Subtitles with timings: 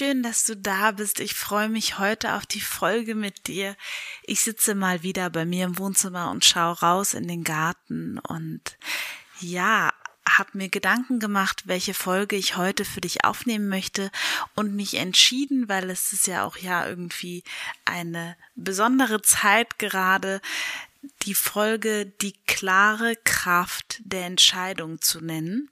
[0.00, 1.20] Schön, dass du da bist.
[1.20, 3.76] Ich freue mich heute auf die Folge mit dir.
[4.22, 8.78] Ich sitze mal wieder bei mir im Wohnzimmer und schaue raus in den Garten und
[9.40, 9.92] ja,
[10.26, 14.10] habe mir Gedanken gemacht, welche Folge ich heute für dich aufnehmen möchte
[14.54, 17.44] und mich entschieden, weil es ist ja auch ja irgendwie
[17.84, 20.40] eine besondere Zeit gerade,
[21.24, 25.68] die Folge die klare Kraft der Entscheidung zu nennen.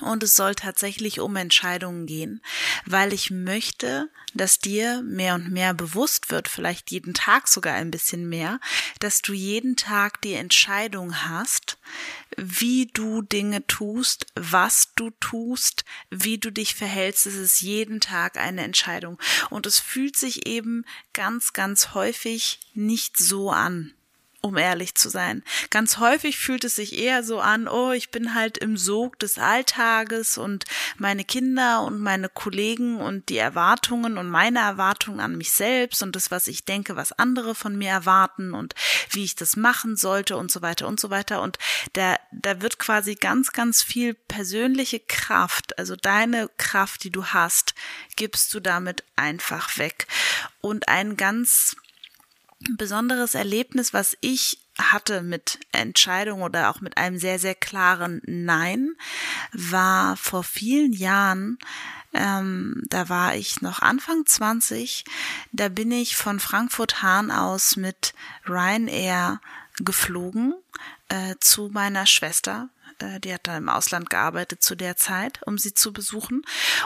[0.00, 2.40] Und es soll tatsächlich um Entscheidungen gehen,
[2.86, 7.90] weil ich möchte, dass dir mehr und mehr bewusst wird, vielleicht jeden Tag sogar ein
[7.90, 8.60] bisschen mehr,
[9.00, 11.78] dass du jeden Tag die Entscheidung hast,
[12.36, 17.26] wie du Dinge tust, was du tust, wie du dich verhältst.
[17.26, 19.18] Es ist jeden Tag eine Entscheidung.
[19.50, 23.92] Und es fühlt sich eben ganz, ganz häufig nicht so an
[24.40, 25.42] um ehrlich zu sein.
[25.70, 29.38] Ganz häufig fühlt es sich eher so an, oh, ich bin halt im Sog des
[29.38, 30.64] Alltages und
[30.96, 36.16] meine Kinder und meine Kollegen und die Erwartungen und meine Erwartungen an mich selbst und
[36.16, 38.74] das, was ich denke, was andere von mir erwarten und
[39.10, 41.42] wie ich das machen sollte und so weiter und so weiter.
[41.42, 41.58] Und
[41.92, 47.74] da, da wird quasi ganz, ganz viel persönliche Kraft, also deine Kraft, die du hast,
[48.16, 50.06] gibst du damit einfach weg.
[50.60, 51.76] Und ein ganz
[52.76, 58.94] besonderes Erlebnis, was ich hatte mit Entscheidung oder auch mit einem sehr, sehr klaren Nein,
[59.52, 61.58] war vor vielen Jahren,
[62.12, 65.04] ähm, da war ich noch Anfang 20,
[65.52, 68.14] da bin ich von Frankfurt Hahn aus mit
[68.48, 69.40] Ryanair
[69.78, 70.54] geflogen
[71.08, 75.58] äh, zu meiner Schwester, äh, die hat da im Ausland gearbeitet zu der Zeit, um
[75.58, 76.42] sie zu besuchen.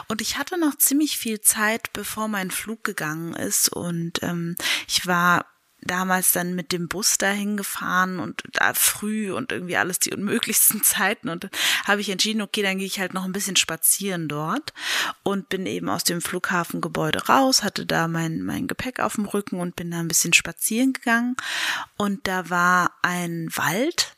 [0.07, 3.69] Und ich hatte noch ziemlich viel Zeit, bevor mein Flug gegangen ist.
[3.69, 4.55] Und ähm,
[4.87, 5.45] ich war
[5.85, 10.83] damals dann mit dem Bus dahin gefahren und da früh und irgendwie alles die unmöglichsten
[10.83, 11.49] Zeiten und
[11.85, 14.73] habe ich entschieden, okay, dann gehe ich halt noch ein bisschen spazieren dort
[15.23, 19.59] und bin eben aus dem Flughafengebäude raus, hatte da mein, mein Gepäck auf dem Rücken
[19.59, 21.35] und bin da ein bisschen spazieren gegangen
[21.97, 24.15] und da war ein Wald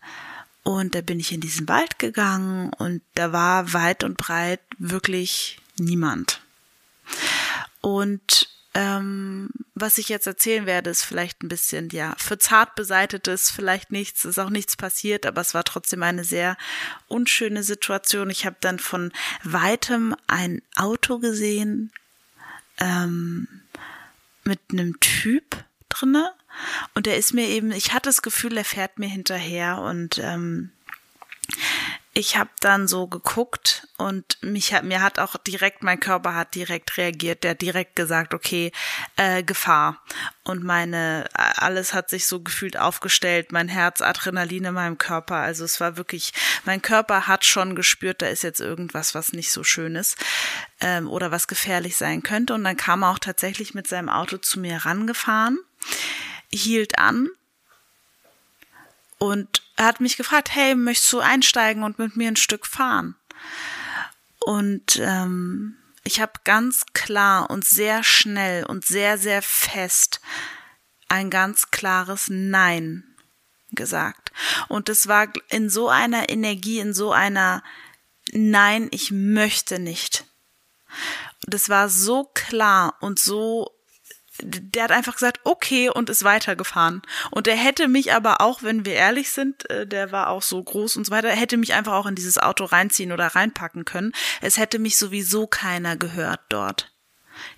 [0.64, 5.60] und da bin ich in diesen Wald gegangen und da war weit und breit wirklich
[5.78, 6.42] niemand.
[7.82, 13.50] Und ähm, was ich jetzt erzählen werde, ist vielleicht ein bisschen, ja, für zart beseitetes,
[13.50, 16.58] vielleicht nichts, ist auch nichts passiert, aber es war trotzdem eine sehr
[17.08, 18.30] unschöne Situation.
[18.30, 19.12] Ich habe dann von
[19.44, 21.92] weitem ein Auto gesehen
[22.80, 23.48] ähm,
[24.44, 26.32] mit einem Typ drinne
[26.94, 30.70] und der ist mir eben, ich hatte das Gefühl, er fährt mir hinterher und ähm,
[32.18, 36.56] ich habe dann so geguckt und mich hat mir hat auch direkt mein Körper hat
[36.56, 38.72] direkt reagiert, der hat direkt gesagt, okay,
[39.18, 40.02] äh, Gefahr.
[40.44, 45.64] Und meine alles hat sich so gefühlt aufgestellt, mein Herz, Adrenalin in meinem Körper, also
[45.64, 46.34] es war wirklich,
[46.66, 50.18] mein Körper hat schon gespürt, da ist jetzt irgendwas, was nicht so schön ist
[50.80, 52.56] ähm, oder was gefährlich sein könnte.
[52.56, 55.60] Und dann kam er auch tatsächlich mit seinem Auto zu mir rangefahren,
[56.52, 57.30] hielt an
[59.20, 63.16] und er hat mich gefragt, hey, möchtest du einsteigen und mit mir ein Stück fahren?
[64.40, 70.20] Und ähm, ich habe ganz klar und sehr schnell und sehr, sehr fest
[71.10, 73.04] ein ganz klares Nein
[73.72, 74.32] gesagt.
[74.68, 77.64] Und es war in so einer Energie, in so einer
[78.34, 80.26] Nein, ich möchte nicht.
[81.44, 83.77] Das war so klar und so
[84.42, 87.02] der hat einfach gesagt, okay, und ist weitergefahren.
[87.32, 90.62] Und der hätte mich aber auch, wenn wir ehrlich sind, äh, der war auch so
[90.62, 94.14] groß und so weiter, hätte mich einfach auch in dieses Auto reinziehen oder reinpacken können.
[94.42, 96.92] Es hätte mich sowieso keiner gehört dort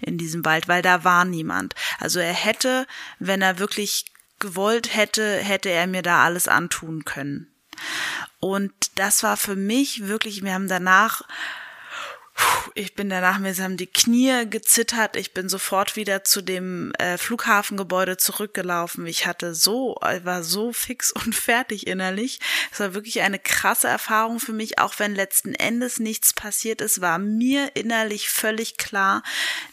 [0.01, 1.75] in diesem Wald, weil da war niemand.
[1.99, 2.85] Also er hätte,
[3.19, 4.05] wenn er wirklich
[4.39, 7.47] gewollt hätte, hätte er mir da alles antun können.
[8.39, 11.21] Und das war für mich wirklich, wir haben danach
[12.75, 15.15] ich bin danach, mir haben die Knie gezittert.
[15.15, 19.05] Ich bin sofort wieder zu dem äh, Flughafengebäude zurückgelaufen.
[19.05, 22.39] Ich hatte so, war so fix und fertig innerlich.
[22.71, 27.01] Es war wirklich eine krasse Erfahrung für mich, auch wenn letzten Endes nichts passiert ist,
[27.01, 29.23] war mir innerlich völlig klar,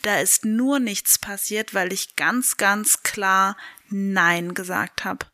[0.02, 3.56] da ist nur nichts passiert, weil ich ganz, ganz klar
[3.88, 5.26] Nein gesagt habe.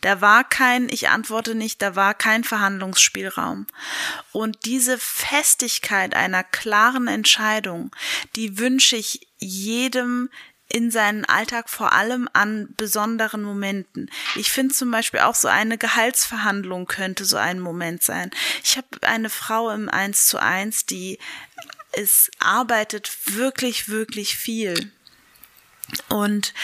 [0.00, 3.66] Da war kein, ich antworte nicht, da war kein Verhandlungsspielraum.
[4.32, 7.90] Und diese Festigkeit einer klaren Entscheidung,
[8.36, 10.30] die wünsche ich jedem
[10.72, 14.10] in seinen Alltag vor allem an besonderen Momenten.
[14.36, 18.30] Ich finde zum Beispiel auch so eine Gehaltsverhandlung könnte so ein Moment sein.
[18.64, 21.18] Ich habe eine Frau im Eins zu eins, die
[21.92, 24.90] es arbeitet wirklich, wirklich viel.
[26.08, 26.54] Und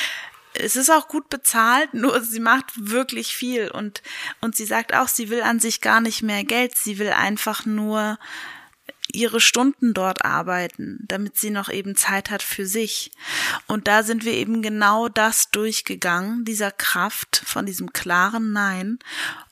[0.54, 4.02] es ist auch gut bezahlt, nur sie macht wirklich viel und,
[4.40, 7.66] und sie sagt auch, sie will an sich gar nicht mehr Geld, sie will einfach
[7.66, 8.18] nur
[9.12, 13.10] ihre Stunden dort arbeiten, damit sie noch eben Zeit hat für sich.
[13.66, 18.98] Und da sind wir eben genau das durchgegangen, dieser Kraft von diesem klaren Nein.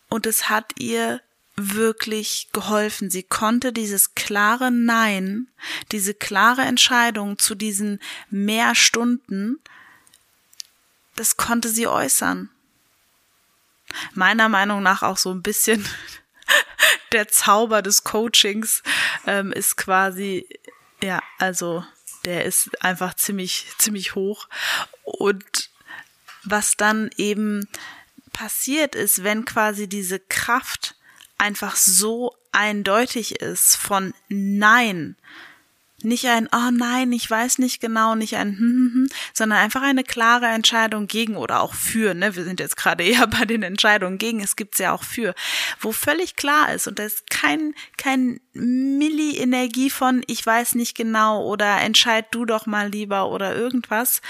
[0.09, 1.21] Und es hat ihr
[1.57, 3.11] wirklich geholfen.
[3.11, 5.49] Sie konnte dieses klare Nein,
[5.91, 8.01] diese klare Entscheidung zu diesen
[8.31, 9.59] mehr Stunden
[11.17, 12.51] das konnte sie äußern.
[14.15, 15.87] Meiner Meinung nach auch so ein bisschen
[17.13, 18.83] der Zauber des Coachings
[19.27, 20.49] ähm, ist quasi,
[21.03, 21.85] ja, also
[22.25, 24.49] der ist einfach ziemlich, ziemlich hoch.
[25.05, 25.71] Und
[26.45, 27.69] was dann eben
[28.33, 30.97] passiert ist, wenn quasi diese Kraft
[31.39, 35.17] einfach so eindeutig ist von Nein,
[36.03, 39.83] nicht ein, oh nein, ich weiß nicht genau, nicht ein, hm, hm, hm, sondern einfach
[39.83, 42.37] eine klare Entscheidung gegen oder auch für, ne?
[42.37, 45.35] Wir sind jetzt gerade eher bei den Entscheidungen gegen, es gibt's ja auch für,
[45.81, 51.45] wo völlig klar ist und da ist kein, kein Milli-Energie von, ich weiß nicht genau
[51.45, 54.21] oder entscheid du doch mal lieber oder irgendwas.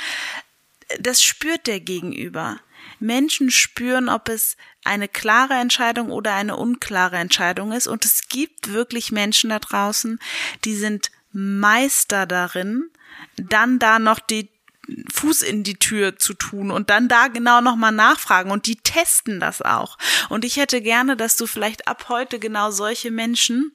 [1.01, 2.61] Das spürt der Gegenüber.
[3.01, 7.89] Menschen spüren, ob es eine klare Entscheidung oder eine unklare Entscheidung ist.
[7.89, 10.19] Und es gibt wirklich Menschen da draußen,
[10.65, 12.91] die sind Meister darin,
[13.37, 14.49] dann da noch die
[15.13, 19.39] Fuß in die Tür zu tun und dann da genau nochmal nachfragen und die testen
[19.39, 19.99] das auch.
[20.31, 23.73] Und ich hätte gerne, dass du vielleicht ab heute genau solche Menschen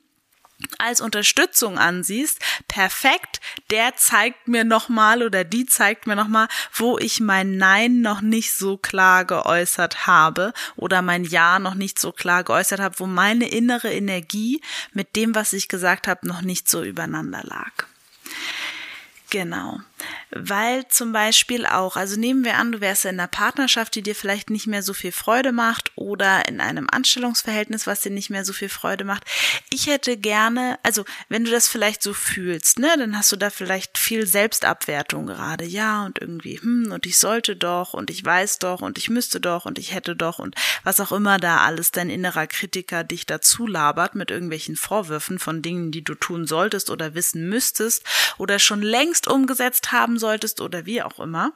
[0.78, 7.20] als Unterstützung ansiehst, perfekt, der zeigt mir nochmal oder die zeigt mir nochmal, wo ich
[7.20, 12.44] mein Nein noch nicht so klar geäußert habe oder mein Ja noch nicht so klar
[12.44, 14.62] geäußert habe, wo meine innere Energie
[14.94, 17.72] mit dem, was ich gesagt habe, noch nicht so übereinander lag.
[19.32, 19.80] Genau.
[20.32, 24.14] Weil zum Beispiel auch, also nehmen wir an, du wärst in einer Partnerschaft, die dir
[24.14, 28.44] vielleicht nicht mehr so viel Freude macht oder in einem Anstellungsverhältnis, was dir nicht mehr
[28.44, 29.24] so viel Freude macht.
[29.70, 33.50] Ich hätte gerne, also wenn du das vielleicht so fühlst, ne, dann hast du da
[33.50, 35.66] vielleicht viel Selbstabwertung gerade.
[35.66, 39.40] Ja, und irgendwie, hm, und ich sollte doch und ich weiß doch und ich müsste
[39.40, 43.26] doch und ich hätte doch und was auch immer da alles dein innerer Kritiker dich
[43.26, 48.04] dazu labert mit irgendwelchen Vorwürfen von Dingen, die du tun solltest oder wissen müsstest
[48.38, 51.54] oder schon längst umgesetzt haben solltest oder wie auch immer.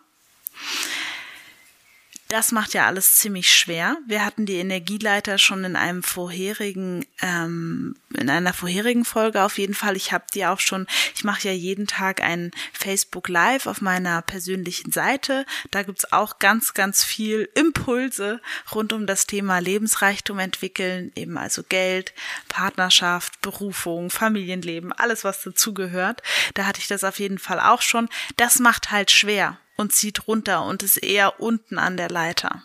[2.35, 3.95] Das macht ja alles ziemlich schwer.
[4.07, 9.73] Wir hatten die Energieleiter schon in einem vorherigen, ähm, in einer vorherigen Folge auf jeden
[9.73, 9.95] Fall.
[9.95, 10.85] Ich habe die auch schon,
[11.15, 15.45] ich mache ja jeden Tag ein Facebook Live auf meiner persönlichen Seite.
[15.71, 18.41] Da gibt's auch ganz, ganz viel Impulse
[18.73, 22.13] rund um das Thema Lebensreichtum entwickeln, eben also Geld,
[22.49, 26.21] Partnerschaft, Berufung, Familienleben, alles was dazugehört.
[26.53, 28.09] Da hatte ich das auf jeden Fall auch schon.
[28.35, 32.63] Das macht halt schwer und zieht runter und ist eher unten an der Leiter.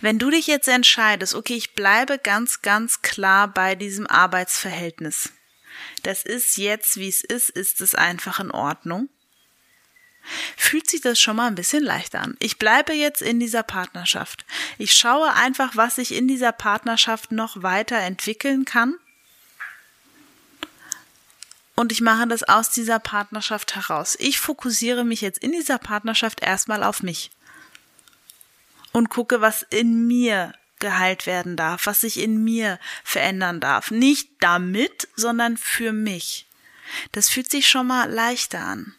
[0.00, 5.32] Wenn du dich jetzt entscheidest, okay, ich bleibe ganz, ganz klar bei diesem Arbeitsverhältnis.
[6.02, 9.08] Das ist jetzt, wie es ist, ist es einfach in Ordnung.
[10.56, 12.36] Fühlt sich das schon mal ein bisschen leichter an.
[12.40, 14.44] Ich bleibe jetzt in dieser Partnerschaft.
[14.76, 18.96] Ich schaue einfach, was ich in dieser Partnerschaft noch weiter entwickeln kann
[21.76, 24.16] und ich mache das aus dieser Partnerschaft heraus.
[24.18, 27.30] Ich fokussiere mich jetzt in dieser Partnerschaft erstmal auf mich
[28.92, 33.90] und gucke, was in mir geheilt werden darf, was sich in mir verändern darf.
[33.90, 36.46] Nicht damit, sondern für mich.
[37.12, 38.94] Das fühlt sich schon mal leichter an.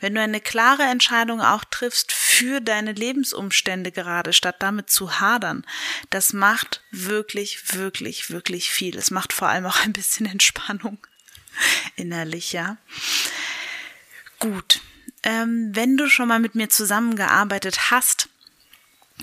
[0.00, 5.66] Wenn du eine klare Entscheidung auch triffst für deine Lebensumstände gerade, statt damit zu hadern,
[6.08, 8.96] das macht wirklich, wirklich, wirklich viel.
[8.96, 10.98] Es macht vor allem auch ein bisschen Entspannung.
[11.96, 12.76] innerlich, ja.
[14.38, 14.80] Gut.
[15.22, 18.28] Ähm, wenn du schon mal mit mir zusammengearbeitet hast,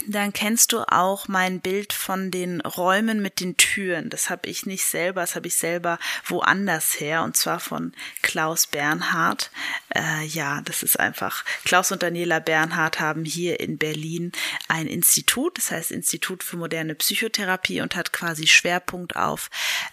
[0.08, 4.10] dann kennst du auch mein Bild von den Räumen mit den Türen.
[4.10, 8.67] Das habe ich nicht selber, das habe ich selber woanders her, und zwar von Klaus
[8.67, 9.51] Bernhard.
[9.96, 14.32] Äh, ja, das ist einfach, Klaus und Daniela Bernhard haben hier in Berlin
[14.67, 19.50] ein Institut, das heißt Institut für moderne Psychotherapie und hat quasi Schwerpunkt auf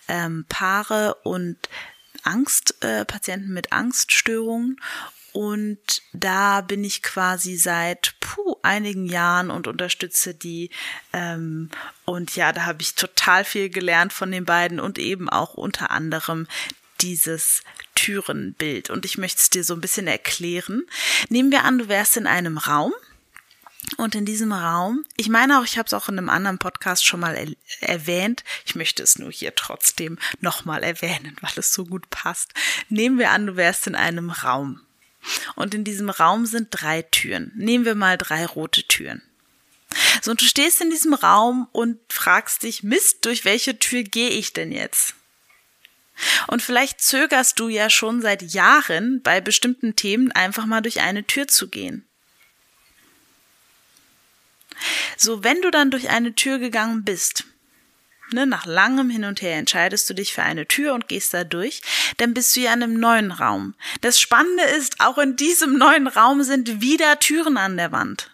[0.09, 1.57] ähm, Paare und
[2.23, 4.79] Angst, äh, Patienten mit Angststörungen
[5.33, 10.71] Und da bin ich quasi seit puh, einigen Jahren und unterstütze die.
[11.15, 11.71] Ähm,
[12.05, 15.91] und ja, da habe ich total viel gelernt von den beiden und eben auch unter
[15.91, 16.47] anderem
[17.01, 17.63] dieses
[17.95, 18.91] Türenbild.
[18.91, 20.85] Und ich möchte es dir so ein bisschen erklären.
[21.31, 22.93] Nehmen wir an, du wärst in einem Raum.
[23.97, 27.05] Und in diesem Raum, ich meine auch, ich habe es auch in einem anderen Podcast
[27.05, 31.85] schon mal er erwähnt, ich möchte es nur hier trotzdem nochmal erwähnen, weil es so
[31.85, 32.53] gut passt.
[32.89, 34.81] Nehmen wir an, du wärst in einem Raum.
[35.57, 37.53] Und in diesem Raum sind drei Türen.
[37.55, 39.23] Nehmen wir mal drei rote Türen.
[40.23, 44.31] So, und du stehst in diesem Raum und fragst dich, Mist, durch welche Tür gehe
[44.31, 45.15] ich denn jetzt?
[46.47, 51.25] Und vielleicht zögerst du ja schon seit Jahren bei bestimmten Themen einfach mal durch eine
[51.25, 52.07] Tür zu gehen.
[55.17, 57.45] So, wenn du dann durch eine Tür gegangen bist,
[58.33, 61.45] ne, nach langem Hin und Her entscheidest du dich für eine Tür und gehst da
[61.45, 61.83] durch,
[62.17, 63.75] dann bist du ja in einem neuen Raum.
[64.01, 68.31] Das Spannende ist, auch in diesem neuen Raum sind wieder Türen an der Wand.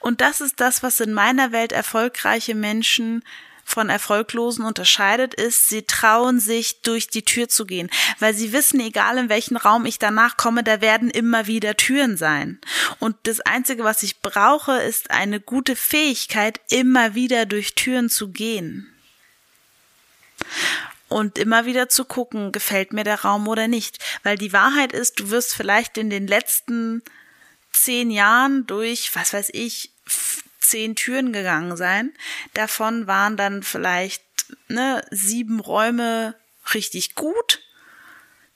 [0.00, 3.24] Und das ist das, was in meiner Welt erfolgreiche Menschen
[3.64, 7.90] von Erfolglosen unterscheidet, ist, sie trauen sich durch die Tür zu gehen,
[8.20, 12.16] weil sie wissen, egal in welchen Raum ich danach komme, da werden immer wieder Türen
[12.16, 12.60] sein.
[13.00, 18.28] Und das Einzige, was ich brauche, ist eine gute Fähigkeit, immer wieder durch Türen zu
[18.28, 18.90] gehen.
[21.08, 23.98] Und immer wieder zu gucken, gefällt mir der Raum oder nicht.
[24.22, 27.02] Weil die Wahrheit ist, du wirst vielleicht in den letzten
[27.72, 29.93] zehn Jahren durch, was weiß ich,
[30.64, 32.12] zehn Türen gegangen sein.
[32.54, 34.22] Davon waren dann vielleicht
[34.68, 36.34] ne, sieben Räume
[36.72, 37.62] richtig gut,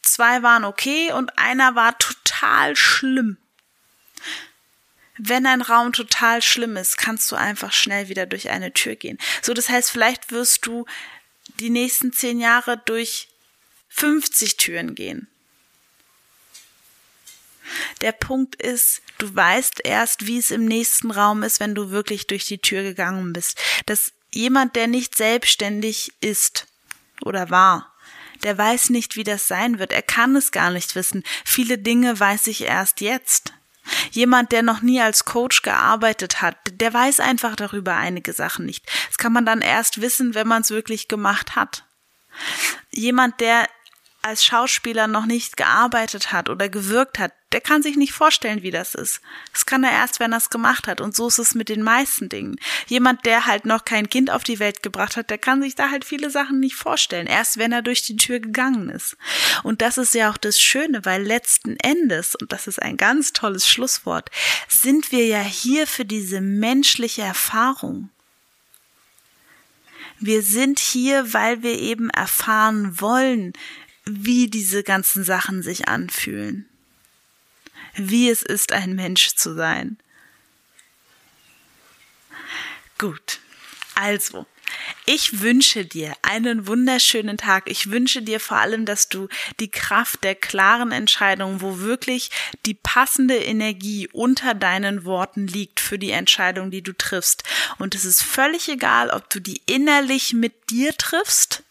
[0.03, 3.37] zwei waren okay und einer war total schlimm.
[5.19, 9.19] Wenn ein Raum total schlimm ist, kannst du einfach schnell wieder durch eine Tür gehen.
[9.43, 10.87] So, das heißt, vielleicht wirst du
[11.59, 13.29] die nächsten zehn Jahre durch
[13.89, 15.29] 50 Türen gehen.
[18.01, 22.27] Der Punkt ist, du weißt erst, wie es im nächsten Raum ist, wenn du wirklich
[22.27, 23.61] durch die Tür gegangen bist.
[23.87, 26.67] Dass jemand, der nicht selbstständig ist
[27.25, 27.95] oder war,
[28.43, 29.93] der weiß nicht, wie das sein wird.
[29.93, 31.25] Er kann es gar nicht wissen.
[31.45, 33.53] Viele Dinge weiß ich erst jetzt.
[34.11, 38.87] Jemand, der noch nie als Coach gearbeitet hat, der weiß einfach darüber einige Sachen nicht.
[39.09, 41.85] Das kann man dann erst wissen, wenn man es wirklich gemacht hat.
[42.91, 43.69] Jemand, der
[44.29, 48.71] als Schauspieler noch nicht gearbeitet hat oder gewirkt hat, der kann sich nicht vorstellen, wie
[48.71, 49.23] das ist.
[49.53, 51.01] Das kann er erst, wenn er es gemacht hat.
[51.01, 52.61] Und so ist es mit den meisten Dingen.
[52.89, 55.91] Jemand, der halt noch kein Kind auf die Welt gebracht hat, der kann sich da
[55.91, 57.27] halt viele Sachen nicht vorstellen.
[57.27, 59.17] Erst wenn er durch die Tür gegangen ist.
[59.63, 63.33] Und das ist ja auch das Schöne, weil letzten Endes, und das ist ein ganz
[63.33, 64.31] tolles Schlusswort,
[64.69, 68.11] sind wir ja hier für diese menschliche Erfahrung.
[70.21, 73.55] Wir sind hier, weil wir eben erfahren wollen,
[74.11, 76.69] wie diese ganzen Sachen sich anfühlen.
[77.95, 79.99] Wie es ist, ein Mensch zu sein.
[82.99, 83.41] Gut.
[83.95, 84.47] Also,
[85.07, 87.71] ich wünsche dir einen wunderschönen Tag.
[87.71, 92.31] Ich wünsche dir vor allem, dass du die Kraft der klaren Entscheidung, wo wirklich
[92.67, 97.45] die passende Energie unter deinen Worten liegt für die Entscheidung, die du triffst.
[97.79, 101.63] Und es ist völlig egal, ob du die innerlich mit dir triffst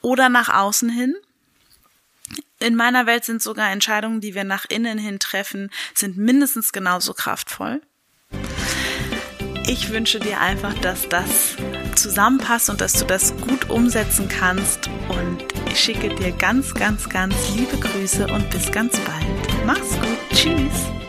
[0.00, 1.16] oder nach außen hin
[2.60, 7.14] in meiner Welt sind sogar Entscheidungen, die wir nach innen hin treffen, sind mindestens genauso
[7.14, 7.80] kraftvoll.
[9.66, 11.56] Ich wünsche dir einfach, dass das
[11.94, 14.88] zusammenpasst und dass du das gut umsetzen kannst.
[15.08, 19.66] Und ich schicke dir ganz, ganz, ganz liebe Grüße und bis ganz bald.
[19.66, 20.18] Mach's gut.
[20.32, 21.07] Tschüss.